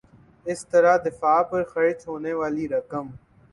[0.45, 3.05] اس طرح دفاع پر خرچ ہونے والی رقم